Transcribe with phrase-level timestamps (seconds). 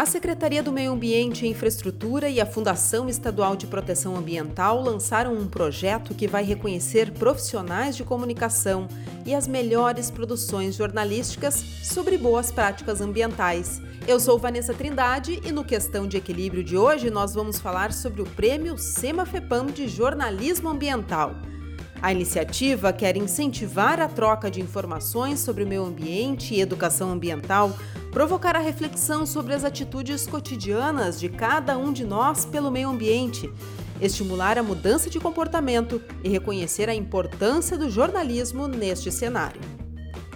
[0.00, 5.34] A Secretaria do Meio Ambiente e Infraestrutura e a Fundação Estadual de Proteção Ambiental lançaram
[5.34, 8.88] um projeto que vai reconhecer profissionais de comunicação
[9.26, 13.78] e as melhores produções jornalísticas sobre boas práticas ambientais.
[14.08, 18.22] Eu sou Vanessa Trindade e no Questão de Equilíbrio de hoje nós vamos falar sobre
[18.22, 21.34] o Prêmio SEMAFEPAM de Jornalismo Ambiental.
[22.00, 27.76] A iniciativa quer incentivar a troca de informações sobre o meio ambiente e educação ambiental
[28.10, 33.50] provocar a reflexão sobre as atitudes cotidianas de cada um de nós pelo meio ambiente,
[34.00, 39.60] estimular a mudança de comportamento e reconhecer a importância do jornalismo neste cenário.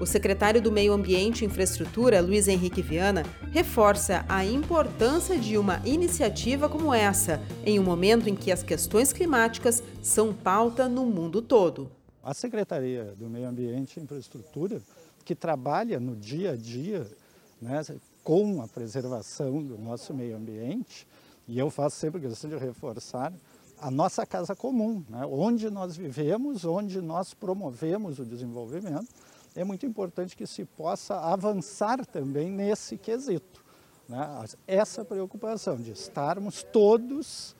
[0.00, 5.82] O secretário do Meio Ambiente e Infraestrutura, Luiz Henrique Viana, reforça a importância de uma
[5.84, 11.42] iniciativa como essa, em um momento em que as questões climáticas são pauta no mundo
[11.42, 11.90] todo.
[12.22, 14.80] A Secretaria do Meio Ambiente e Infraestrutura,
[15.24, 17.04] que trabalha no dia a dia
[17.60, 17.82] né,
[18.22, 21.06] com a preservação do nosso meio ambiente,
[21.46, 23.32] e eu faço sempre questão de reforçar
[23.80, 29.08] a nossa casa comum, né, onde nós vivemos, onde nós promovemos o desenvolvimento,
[29.54, 33.64] é muito importante que se possa avançar também nesse quesito.
[34.08, 37.56] Né, essa preocupação de estarmos todos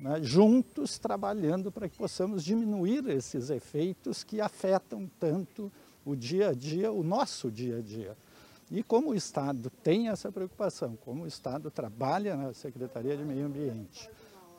[0.00, 5.72] né, juntos trabalhando para que possamos diminuir esses efeitos que afetam tanto
[6.04, 8.16] o dia a dia, o nosso dia a dia.
[8.70, 13.46] E como o Estado tem essa preocupação, como o Estado trabalha na Secretaria de Meio
[13.46, 14.10] Ambiente,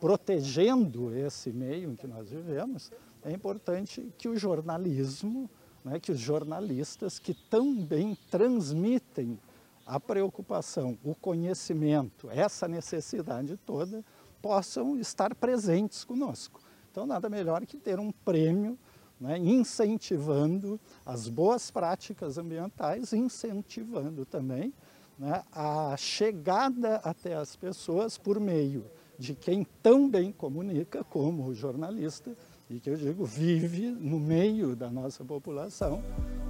[0.00, 2.92] protegendo esse meio em que nós vivemos,
[3.24, 5.50] é importante que o jornalismo,
[5.84, 9.38] né, que os jornalistas que também transmitem
[9.84, 14.04] a preocupação, o conhecimento, essa necessidade toda,
[14.40, 16.60] possam estar presentes conosco.
[16.90, 18.78] Então, nada melhor que ter um prêmio
[19.20, 24.72] né, incentivando as boas práticas ambientais, incentivando também
[25.18, 28.84] né, a chegada até as pessoas por meio
[29.18, 32.36] de quem tão bem comunica como o jornalista,
[32.68, 36.02] e que eu digo vive no meio da nossa população,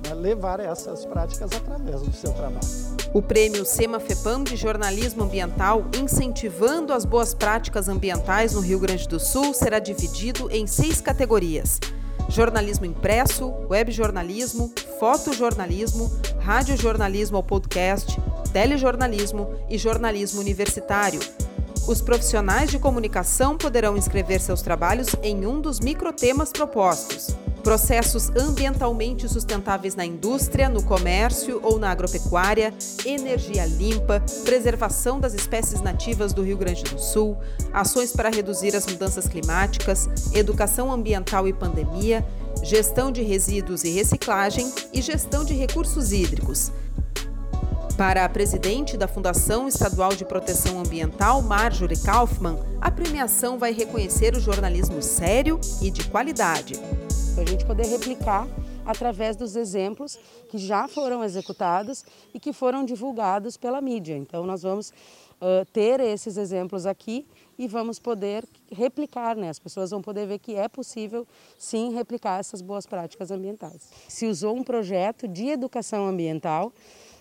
[0.03, 2.67] né, levar essas práticas através do seu trabalho.
[3.15, 9.21] O prêmio SEMA-FEPAM de jornalismo ambiental, incentivando as boas práticas ambientais no Rio Grande do
[9.21, 11.79] Sul, será dividido em seis categorias
[12.28, 16.10] jornalismo impresso, webjornalismo, fotojornalismo,
[16.41, 18.19] radiojornalismo ao podcast,
[18.53, 21.21] telejornalismo e jornalismo universitário.
[21.87, 29.28] Os profissionais de comunicação poderão inscrever seus trabalhos em um dos microtemas propostos processos ambientalmente
[29.28, 32.72] sustentáveis na indústria, no comércio ou na agropecuária,
[33.04, 37.37] energia limpa, preservação das espécies nativas do Rio Grande do Sul,
[37.72, 42.25] ações para reduzir as mudanças climáticas, educação ambiental e pandemia,
[42.62, 46.71] gestão de resíduos e reciclagem e gestão de recursos hídricos.
[47.97, 54.37] Para a presidente da Fundação Estadual de Proteção Ambiental, Marjorie Kaufmann, a premiação vai reconhecer
[54.37, 56.81] o jornalismo sério e de qualidade
[57.37, 58.49] para a gente poder replicar
[58.87, 62.03] através dos exemplos que já foram executados
[62.33, 64.17] e que foram divulgados pela mídia.
[64.17, 67.27] Então nós vamos uh, ter esses exemplos aqui
[67.59, 68.43] e vamos poder
[68.73, 69.51] replicar, né?
[69.51, 71.27] As pessoas vão poder ver que é possível
[71.59, 73.91] sim replicar essas boas práticas ambientais.
[74.09, 76.73] Se usou um projeto de educação ambiental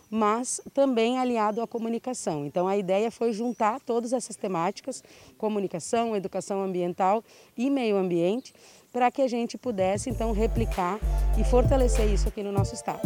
[0.09, 2.45] mas também aliado à comunicação.
[2.45, 5.03] Então a ideia foi juntar todas essas temáticas,
[5.37, 7.23] comunicação, educação ambiental
[7.57, 8.53] e meio ambiente,
[8.91, 10.97] para que a gente pudesse então replicar
[11.37, 13.01] e fortalecer isso aqui no nosso estado.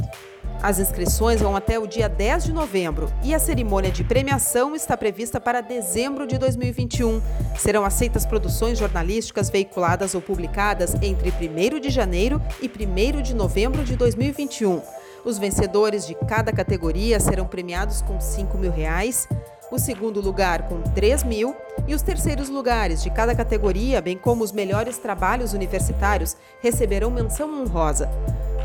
[0.61, 4.97] As inscrições vão até o dia 10 de novembro e a cerimônia de premiação está
[4.97, 7.21] prevista para dezembro de 2021.
[7.57, 13.83] Serão aceitas produções jornalísticas veiculadas ou publicadas entre 1 de janeiro e 1 de novembro
[13.85, 14.81] de 2021.
[15.25, 19.27] Os vencedores de cada categoria serão premiados com 5 mil reais,
[19.71, 21.55] o segundo lugar com 3 mil
[21.87, 27.61] e os terceiros lugares de cada categoria, bem como os melhores trabalhos universitários, receberão menção
[27.61, 28.09] honrosa.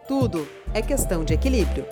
[0.09, 1.85] tudo é questão de equilíbrio.